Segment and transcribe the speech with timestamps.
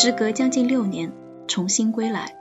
[0.00, 1.12] 时隔将近六年，
[1.48, 2.36] 重新归来。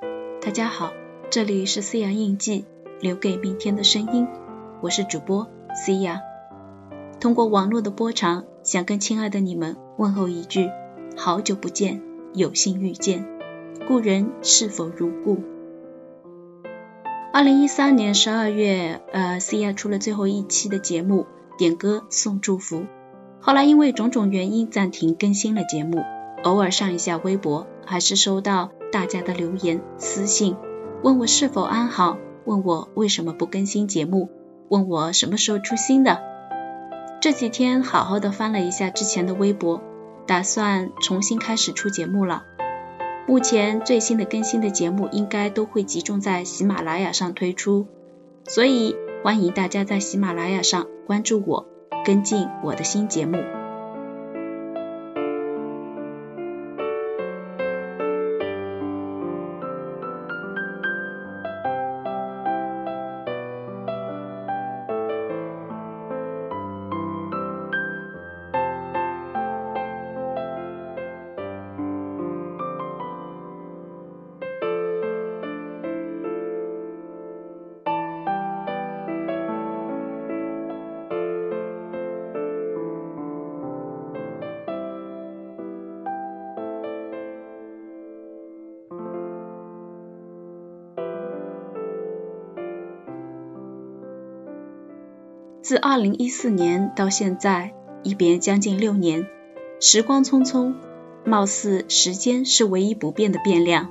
[0.46, 0.94] 大家好，
[1.32, 2.66] 这里是思阳印记，
[3.02, 4.28] 留给明天的声音。
[4.80, 6.20] 我是主播思阳。
[7.20, 10.70] 通过网络的波长，想跟亲爱的你们问候一句：
[11.16, 12.04] 好久不见，
[12.36, 13.26] 有幸遇见，
[13.88, 15.42] 故人是否如故？
[17.34, 21.26] 二零一三年十二月，呃，思阳出了最后一期的节目，
[21.58, 22.86] 点歌送祝福。
[23.40, 26.04] 后来因为种种原因暂停更新了节目。
[26.44, 30.56] 偶尔上一下微博，还是收到大家的留言私信，
[31.04, 34.30] 问我是否安好，问我为什么不更新节目，
[34.70, 36.22] 问我什么时候出新的。
[37.20, 39.82] 这几天好好的翻了一下之前的微博，
[40.26, 42.44] 打算重新开始出节目了。
[43.28, 47.88] 目前最新的更新的节目应该都会集中在喜马拉雅上推出，
[48.46, 51.66] 所以欢迎大家在喜马拉雅上关注我，
[52.06, 53.57] 跟进我的新节目。
[95.68, 99.28] 自二零一四年到现在，一别将近六年，
[99.82, 100.76] 时光匆匆，
[101.26, 103.90] 貌似时间是唯一不变的变量。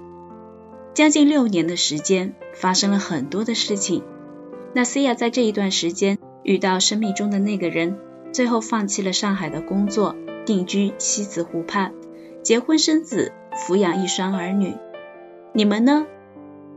[0.94, 4.02] 将近六年的时间，发生了很多的事情。
[4.72, 7.98] 那 C 亚在这一段时间遇到生命中的那个人，
[8.32, 11.92] 最后放弃了上海的工作，定居西子湖畔，
[12.42, 14.72] 结婚生子，抚养一双儿女。
[15.52, 16.06] 你们呢？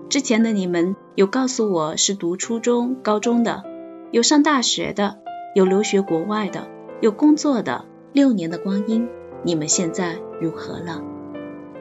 [0.09, 3.63] 之前的你们有告诉我是读初中、高中的。
[4.12, 5.20] 有上大学的，
[5.53, 6.68] 有留学国外的，
[7.00, 7.86] 有工作的。
[8.12, 9.08] 六年的光阴，
[9.44, 11.03] 你们现在如何了？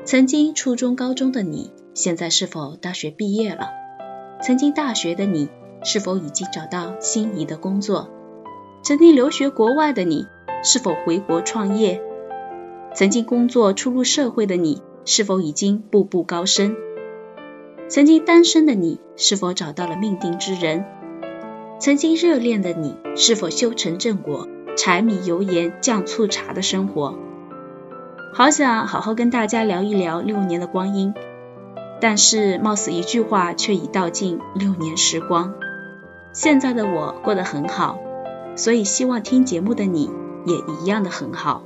[0.05, 3.71] 曾经初中、高中的你，现在是否大学毕业了？
[4.43, 5.49] 曾经大学的你，
[5.83, 8.11] 是否已经找到心仪的工作？
[8.83, 10.27] 曾经留学国外的你，
[10.63, 12.03] 是否回国创业？
[12.95, 16.77] 曾经工作初入社会的你，是否已经步步高升？
[17.89, 20.85] 曾经单身的你，是否找到了命定之人？
[21.81, 24.49] 曾经热恋的你，是否修成正果？
[24.77, 27.19] 柴米油盐酱醋茶的生活，
[28.33, 31.15] 好想好好跟大家聊一聊六年的光阴，
[32.01, 35.55] 但是貌似一句话却已道尽六年时光。
[36.33, 37.99] 现在的我过得很好，
[38.55, 40.11] 所以希望听节目的你
[40.47, 41.65] 也一样的很好。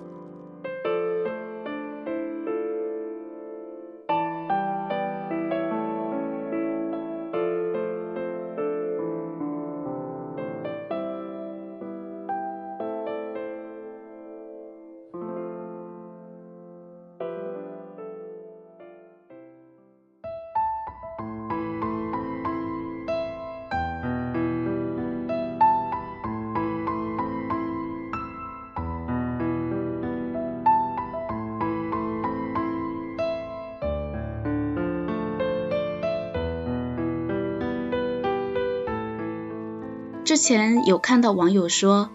[40.32, 42.08] 之前有看到网友说，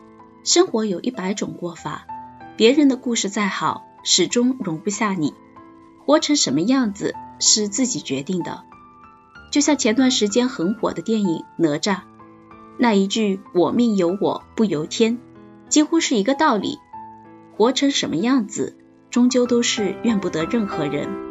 [0.43, 2.07] 生活有一百种过法，
[2.55, 5.35] 别人的故事再好，始终容不下你。
[6.03, 8.63] 活成什么样子是自己决定的。
[9.51, 11.27] 就像前段时间很火的电影
[11.57, 11.95] 《哪吒》，
[12.79, 15.19] 那一句“我命由我不由天”，
[15.69, 16.79] 几乎是一个道理。
[17.55, 18.79] 活成什么样子，
[19.11, 21.26] 终究都是怨不得任何人。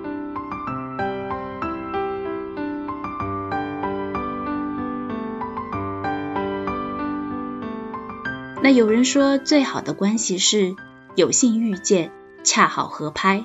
[8.66, 10.74] 那有人说，最好的关系是
[11.14, 12.10] 有幸遇见，
[12.42, 13.44] 恰好合拍。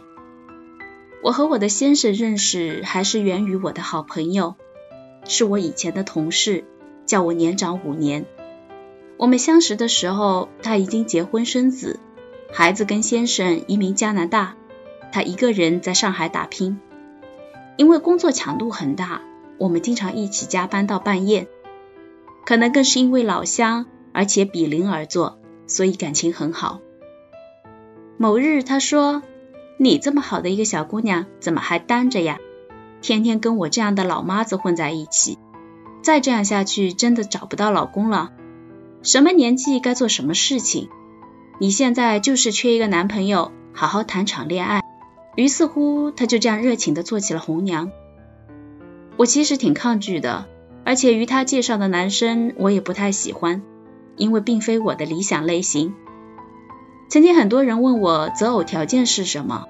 [1.22, 4.56] 我和我的先生认识还是源于我的好朋友，
[5.26, 6.64] 是我以前的同事，
[7.06, 8.26] 叫我年长五年。
[9.18, 12.00] 我们相识的时候，他已经结婚生子，
[12.52, 14.56] 孩子跟先生移民加拿大，
[15.12, 16.80] 他一个人在上海打拼。
[17.78, 19.22] 因为工作强度很大，
[19.60, 21.48] 我们经常一起加班到半夜，
[22.44, 23.86] 可能更是因为老乡。
[24.14, 26.80] 而且比邻而坐，所以感情很好。
[28.18, 29.24] 某日，他说
[29.78, 32.38] ：“你这么好的一个小姑娘，怎么还单着呀？
[33.02, 35.40] 天天跟我这样的老妈子混在一起，
[36.04, 38.32] 再这样下去，真的找不到老公了。
[39.02, 40.90] 什么年纪该做什么事情？
[41.58, 44.82] 你现在就是缺一个男朋友，好好谈场恋爱，
[45.36, 47.92] 于是乎，他就这样热情地做起了红娘。
[49.18, 50.48] 我其实挺抗拒的，
[50.84, 53.64] 而且于他介绍的男生我也不太喜欢，
[54.18, 55.94] 因为并非我的理想类型。
[57.10, 59.66] 曾经很多人问我择偶条件是什么，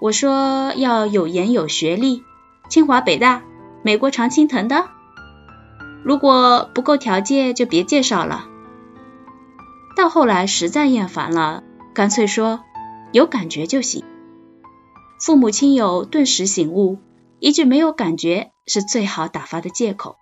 [0.00, 2.22] 我说要有颜有学历，
[2.68, 3.42] 清华北大、
[3.82, 4.86] 美国常青藤的。
[6.02, 8.48] 如果不够条件，就别介绍了。
[9.96, 11.62] 到后来实在厌烦了，
[11.94, 12.60] 干脆说
[13.12, 14.04] 有感觉就行。
[15.20, 16.98] 父母亲友顿时醒悟，
[17.38, 20.16] 一句没有感觉是最好打发的借口。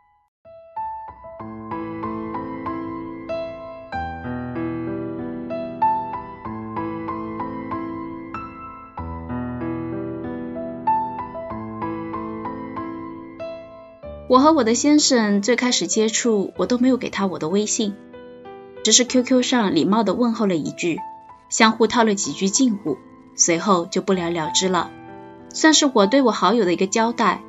[14.33, 17.95] 我和我的先生最开始接触，我都没有给他我的微信，
[18.83, 20.99] 只是 QQ 上礼貌的问候了一句，
[21.51, 22.97] 相互套了几句近乎。
[23.35, 24.91] 随后就不了了之了，
[25.51, 27.43] 算是我对我好友的一个交代。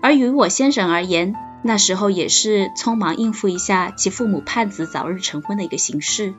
[0.00, 6.32] 而于我先生而言，那时候也是匆忙应付一下其父母盼子早日成婚的一个形式。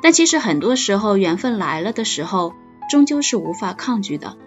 [0.00, 2.54] 但其实很多时候，缘分来了的时候，
[2.90, 4.38] 终究是无法抗拒的。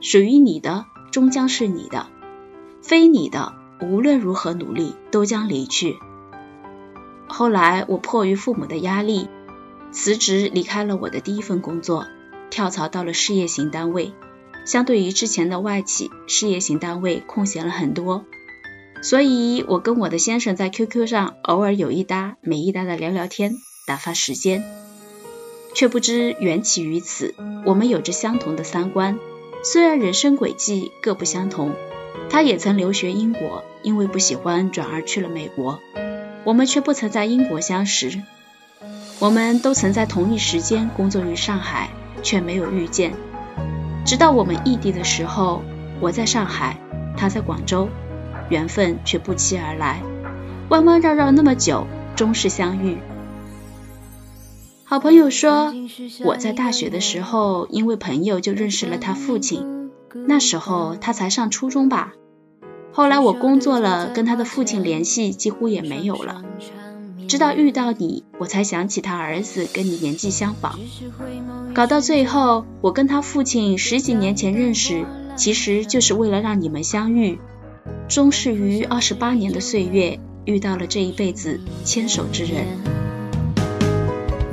[0.00, 2.08] 属于你的，终将是你的；
[2.86, 5.96] 非你的，无论如何努力，都将离去。
[7.26, 9.28] 后来，我迫于父母的压力，
[9.90, 12.06] 辞职离开了我的第一份工作。
[12.48, 14.12] 跳槽到了事业型单位，
[14.64, 18.24] 相对于之前的外企，事业型单位空闲了很多，
[19.02, 24.62] 所以我跟我的先生在 QQ 上偶尔有一搭没一搭的聊聊天，打发时间，
[25.74, 27.34] 却不知缘起于此。
[27.64, 29.18] 我们有着相同的三观，
[29.64, 31.72] 虽然人生轨迹各不相同，
[32.30, 35.80] 他也曾留学英国，因为不喜欢转而去了美国，
[36.44, 38.22] 我们却不曾在英国相识，
[39.18, 41.90] 我们都曾在同一时间工作于上海。
[42.22, 43.12] 却没有遇见，
[44.04, 45.62] 直到我们异地的时候，
[46.00, 46.76] 我在上海，
[47.16, 47.88] 他在广州，
[48.48, 50.02] 缘分却不期而来，
[50.70, 51.86] 弯弯绕绕那么久，
[52.16, 52.98] 终是相遇。
[54.82, 55.72] 好朋友说，
[56.24, 59.75] 我在大学的时候，因为朋友就认识了他父亲，
[60.26, 62.12] 那时候他才上初中吧。
[62.92, 66.42] 后来我工作了，跟他的父亲联系几乎也没有了。
[67.28, 70.78] 直到遇到你，我才想起他儿子跟你年纪相仿，
[71.74, 75.04] 搞到最后，我跟他父亲十几年前认识，
[75.34, 77.40] 其实就是为了让你们相遇，
[78.08, 82.64] 终是于二十八年的岁月遇到了这一辈子牵手之人。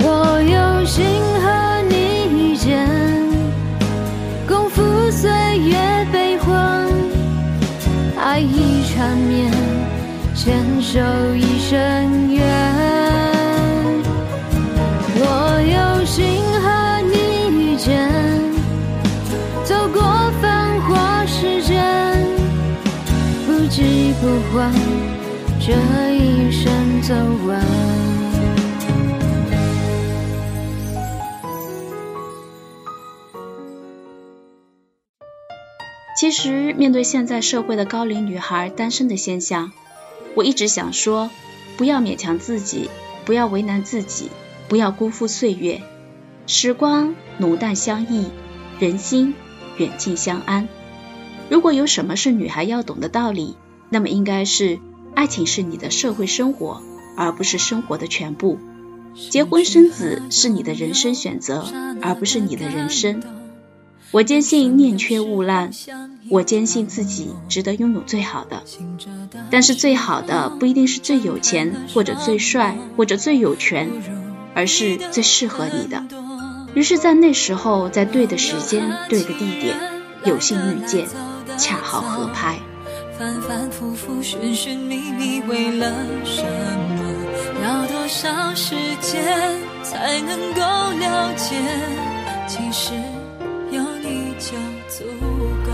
[0.00, 1.04] 我有幸
[1.40, 2.88] 和你遇见，
[8.34, 9.48] 爱已缠绵，
[10.34, 10.98] 牵手
[11.36, 12.44] 一生缘。
[15.14, 15.22] 我
[15.62, 17.14] 有幸和你
[17.56, 18.10] 遇见，
[19.62, 20.02] 走过
[20.42, 21.80] 繁华世间，
[23.46, 24.72] 不急不缓，
[25.60, 25.72] 这
[26.16, 26.72] 一生
[27.02, 27.14] 走
[27.46, 27.73] 完。
[36.24, 39.72] 其实，面对现在社会的高龄女孩单身的现象，
[40.34, 41.28] 我一直想说：
[41.76, 42.88] 不要勉强自己，
[43.26, 44.30] 不要为难自己，
[44.66, 45.82] 不要辜负岁月。
[46.46, 48.28] 时光浓淡相宜，
[48.80, 49.34] 人心
[49.76, 50.66] 远近相安。
[51.50, 53.58] 如果有什么是女孩要懂的道理，
[53.90, 54.78] 那么应该是，
[55.14, 56.80] 爱情是你的社会生活，
[57.18, 58.58] 而不是生活的全部。
[59.28, 61.66] 结婚生子是你的人生选择，
[62.00, 63.22] 而不是你的人生。
[64.10, 65.70] 我坚信宁缺毋滥，
[66.30, 68.62] 我坚信自己值得拥有最好的。
[69.50, 73.90] 但是最好的不一定是最有钱，或者最帅，或者最有权，
[74.54, 76.04] 而是最适合你的。
[76.74, 79.76] 于是，在那时候，在对的时间、对的地点，
[80.24, 81.06] 有幸遇见，
[81.56, 82.58] 恰好合拍。
[83.18, 85.92] 反反复复，寻寻觅觅，为了
[86.24, 87.14] 什么？
[87.62, 89.24] 要多少时间
[89.82, 90.60] 才能够
[90.98, 91.54] 了解？
[92.46, 92.92] 其实
[94.44, 94.50] 就
[94.88, 95.04] 足
[95.64, 95.72] 够。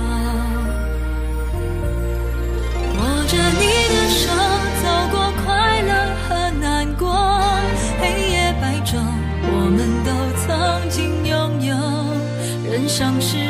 [2.95, 4.23] 握着你的手，
[4.81, 5.91] 走过快乐
[6.29, 6.29] 和
[6.61, 7.11] 难过，
[8.01, 8.95] 黑夜白昼，
[9.43, 10.09] 我们都
[10.39, 10.47] 曾
[10.89, 11.75] 经拥有。
[12.71, 13.50] 人生是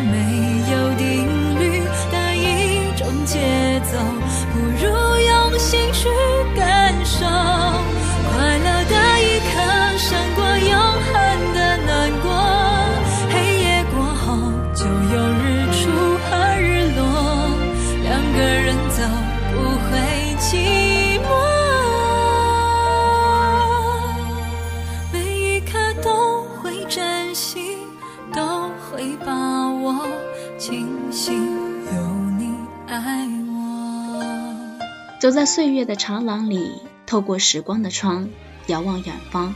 [35.21, 36.73] 走在岁月的长廊里，
[37.05, 38.31] 透过时光的窗，
[38.69, 39.55] 遥望远方。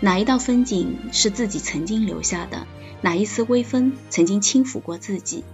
[0.00, 2.66] 哪一道风景是自己曾经留下的？
[3.02, 5.44] 哪一丝微风曾经轻抚过自己？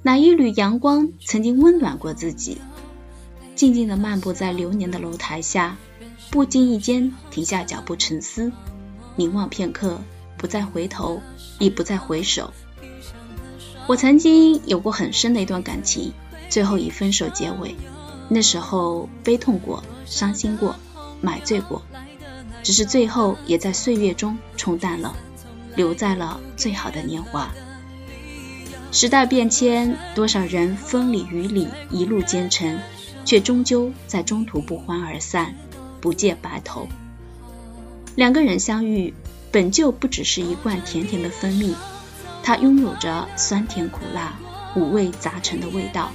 [0.00, 2.56] 哪一缕阳光曾经温暖过自己？
[3.54, 5.76] 静静地漫步在流年的楼台下，
[6.30, 8.50] 不经意间停下脚步沉思，
[9.16, 10.00] 凝望片刻，
[10.38, 11.20] 不再回头，
[11.58, 12.54] 亦不再回首。
[13.86, 16.14] 我曾经有过很深的一段感情，
[16.48, 17.76] 最后以分手结尾。
[18.28, 20.76] 那时候悲痛过，伤心过，
[21.20, 21.82] 买醉过，
[22.62, 25.14] 只是最后也在岁月中冲淡了，
[25.74, 27.50] 留在了最好的年华。
[28.92, 32.78] 时代变迁，多少人风里雨里一路兼程，
[33.24, 35.54] 却终究在中途不欢而散，
[36.00, 36.86] 不见白头。
[38.14, 39.14] 两个人相遇，
[39.50, 41.74] 本就不只是一罐甜甜的蜂蜜，
[42.42, 44.38] 它拥有着酸甜苦辣、
[44.74, 46.10] 五味杂陈的味道。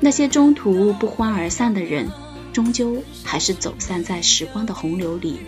[0.00, 2.10] 那些中途不欢而散的人，
[2.52, 5.38] 终究还是走散在时光的洪流里，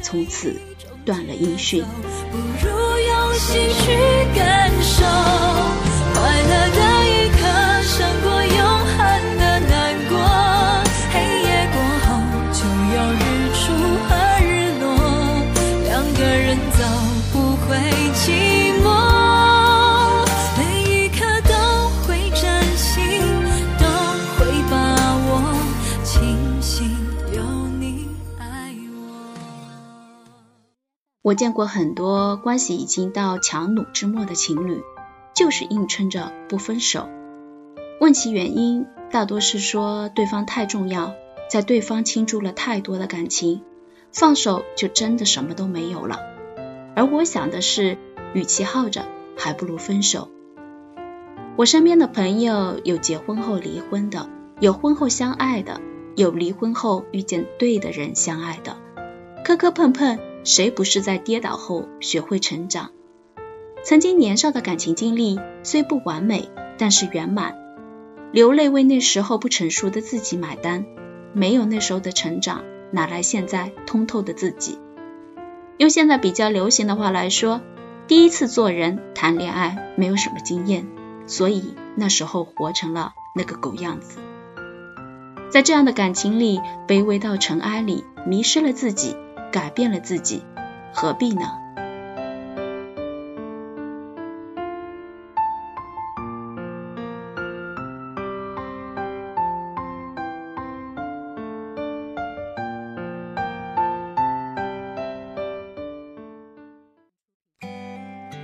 [0.00, 0.56] 从此
[1.04, 1.84] 断了音讯。
[2.30, 3.92] 不如用心去
[4.34, 5.04] 感受，
[31.28, 34.82] 我见过很多关系已经到强弩之末的情侣，
[35.34, 37.06] 就是硬撑着不分手。
[38.00, 41.12] 问其原因，大多是说对方太重要，
[41.50, 43.60] 在对方倾注了太多的感情，
[44.10, 46.18] 放手就真的什么都没有了。
[46.96, 47.98] 而我想的是，
[48.32, 49.04] 与其耗着，
[49.36, 50.30] 还不如分手。
[51.56, 54.30] 我身边的朋友有结婚后离婚的，
[54.60, 55.82] 有婚后相爱的，
[56.16, 58.78] 有离婚后遇见对的人相爱的，
[59.44, 60.18] 磕磕碰碰。
[60.48, 62.90] 谁不是在跌倒后学会成长？
[63.84, 67.54] 曾经年少的感情经历虽不完美，但是圆满。
[68.32, 70.86] 流泪为那时候不成熟的自己买单，
[71.34, 74.78] 没有那时候的成长，哪来现在通透的自己？
[75.76, 77.60] 用现在比较流行的话来说，
[78.06, 80.86] 第一次做人谈恋爱没有什么经验，
[81.26, 84.18] 所以那时候活成了那个狗样子。
[85.50, 89.14] 在这样的感情里，卑微到尘埃里，迷失了自己。
[89.50, 90.44] 改变了自己，
[90.92, 91.42] 何必呢？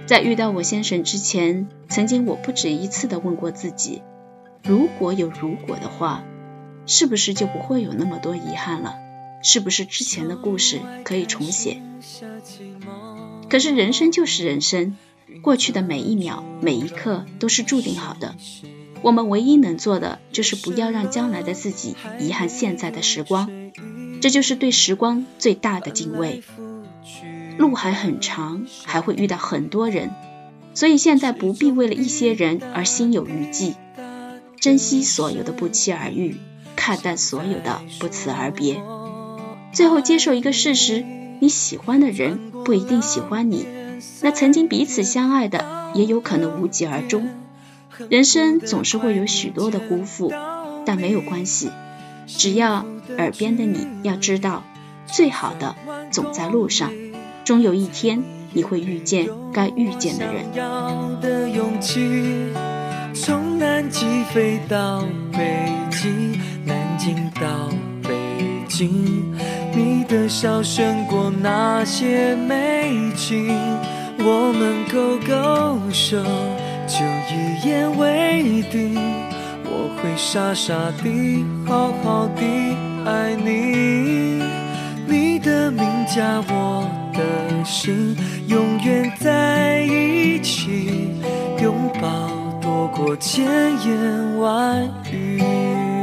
[0.06, 4.02] 在遇到我先生之前，曾经我不止一次的问过自己：
[4.62, 6.22] 如果有如果的话，
[6.86, 9.03] 是不是就不会有那么多遗憾了？
[9.44, 11.80] 是不是之前的故事可以重写？
[13.50, 14.96] 可是人生就是人生，
[15.42, 18.34] 过去的每一秒、每一刻都是注定好的。
[19.02, 23.50] 我们唯一能做的就是不要让将来的自己遗憾现在的时光，
[24.22, 26.42] 这就是对时光最大的敬畏。
[27.58, 30.10] 路还很长，还会遇到很多人，
[30.72, 33.74] 所以现在不必为了一些人而心有余悸，
[34.58, 36.38] 珍惜所有的不期而遇，
[36.74, 38.82] 看淡所有的不辞而别。
[39.74, 41.04] 最后接受一个事实：
[41.40, 43.66] 你喜欢的人不一定喜欢你，
[44.22, 47.28] 那曾经彼此相爱的也有可能无疾而终。
[48.08, 50.32] 人生总是会有许多的辜负，
[50.86, 51.70] 但没有关系，
[52.26, 52.86] 只要
[53.18, 54.62] 耳边的你要知道，
[55.06, 55.74] 最好的
[56.12, 56.92] 总在路上，
[57.44, 60.44] 终有一天你会遇见该遇见的人。
[63.12, 67.70] 从南极飞到北极，南京到
[68.02, 68.14] 北
[68.68, 69.33] 京。
[69.76, 73.48] 你的笑胜过那些美景，
[74.18, 76.22] 我们勾勾手，
[76.86, 78.94] 就一言为定。
[79.64, 84.42] 我会傻傻地好好地爱你，
[85.08, 88.16] 你的名加我的姓，
[88.46, 91.10] 永远在一起，
[91.60, 92.08] 拥抱
[92.60, 93.44] 多过千
[93.84, 95.93] 言万语。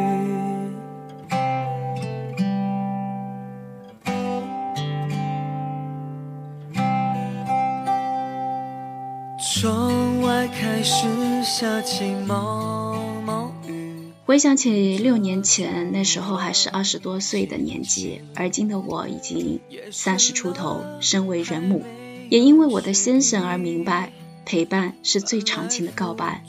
[14.26, 19.60] 回想起六年前，那时候还是二十多岁的年纪，而今的我已经
[19.92, 21.84] 三十出头，身为人母，
[22.30, 24.14] 也因为我的先生而明白，
[24.46, 26.46] 陪伴是最长情的告白。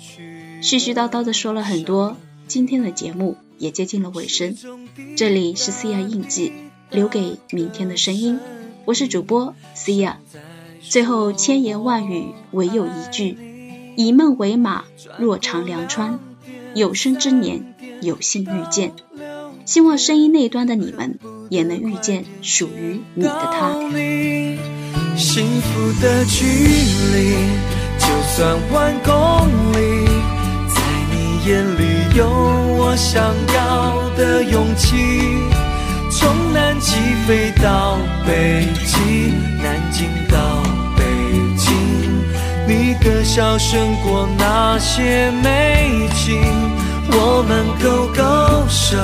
[0.63, 4.57] 絮絮叨叨的说了很多，今天的节目也接近了尾声。
[5.17, 6.53] 这里是思亚印记，
[6.89, 8.39] 留给明天的声音。
[8.85, 10.21] 我是主播思亚。
[10.81, 13.37] 最后千言万语，唯有一句：
[13.97, 14.85] 以梦为马，
[15.19, 16.19] 若长梁川。
[16.75, 18.93] 有生之年，有幸遇见。
[19.67, 21.19] 希望声音那端的你们
[21.51, 23.75] 也能遇见属于你的他。
[25.17, 26.45] 幸福的距
[27.15, 27.35] 离，
[27.99, 29.13] 就算万公
[29.73, 30.07] 里，
[30.69, 30.81] 在
[31.13, 32.27] 你眼里有
[32.79, 33.23] 我想
[33.55, 34.97] 要的勇气。
[36.11, 36.97] 从南极
[37.27, 39.33] 飞到北极，
[39.63, 40.63] 南京到
[43.35, 46.39] 笑胜过那些美景。
[47.13, 48.23] 我们勾勾
[48.69, 48.99] 手，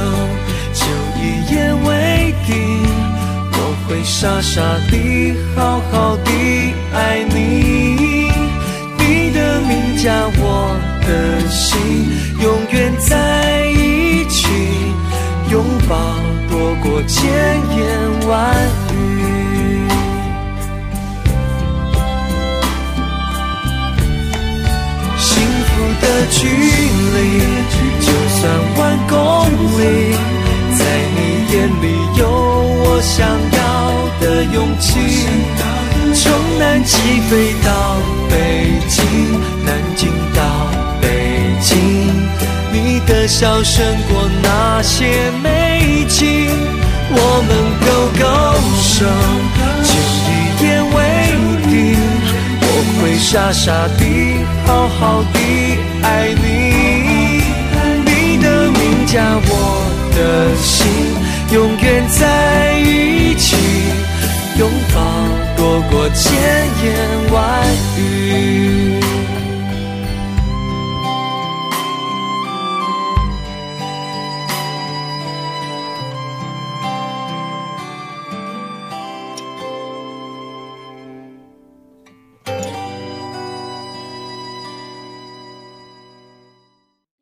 [0.74, 0.84] 就
[1.16, 2.52] 一言为定。
[3.52, 3.56] 我
[3.88, 8.28] 会傻傻地、好好地爱你。
[8.98, 11.80] 你的名加我的心，
[12.42, 14.46] 永远在一起。
[15.50, 15.96] 拥抱
[16.50, 17.32] 多过千
[17.78, 18.54] 言万
[18.84, 18.87] 语。
[26.30, 27.40] 距离
[28.00, 28.12] 就。
[28.38, 29.16] 算万公
[29.80, 29.82] 里，
[30.78, 30.80] 在
[31.16, 31.18] 你
[31.52, 31.84] 眼里
[32.20, 33.26] 有我想
[33.58, 33.58] 要
[34.20, 34.86] 的勇气。
[36.14, 36.92] 从南极
[37.22, 37.68] 飞到
[38.30, 38.32] 北
[38.88, 39.02] 京，
[39.64, 40.40] 南京到
[41.00, 41.04] 北
[41.60, 41.74] 京，
[42.72, 46.48] 你的笑胜过那些美景。
[47.10, 47.50] 我们
[47.82, 47.86] 勾
[48.20, 48.24] 勾
[48.80, 49.04] 手，
[53.18, 55.38] 傻傻地，好好地
[56.02, 57.42] 爱你。
[58.06, 60.86] 你的名加我的心，
[61.52, 63.56] 永远在一起，
[64.58, 65.00] 拥抱
[65.56, 66.32] 多过千
[66.82, 66.86] 言
[67.32, 67.66] 万
[67.98, 68.97] 语。